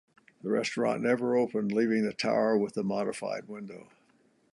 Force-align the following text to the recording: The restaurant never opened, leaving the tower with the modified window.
The 0.41 0.49
restaurant 0.49 1.03
never 1.03 1.37
opened, 1.37 1.71
leaving 1.71 2.01
the 2.03 2.11
tower 2.11 2.57
with 2.57 2.73
the 2.73 2.83
modified 2.83 3.47
window. 3.47 3.91